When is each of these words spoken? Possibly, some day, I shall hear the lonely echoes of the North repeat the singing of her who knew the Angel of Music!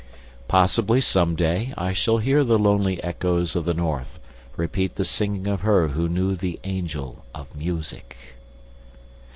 Possibly, 0.47 0.99
some 0.99 1.35
day, 1.35 1.75
I 1.77 1.93
shall 1.93 2.17
hear 2.17 2.43
the 2.43 2.57
lonely 2.57 3.03
echoes 3.03 3.55
of 3.55 3.65
the 3.65 3.73
North 3.75 4.19
repeat 4.57 4.95
the 4.95 5.05
singing 5.05 5.45
of 5.45 5.61
her 5.61 5.89
who 5.89 6.09
knew 6.09 6.35
the 6.35 6.59
Angel 6.63 7.23
of 7.35 7.55
Music! 7.55 8.17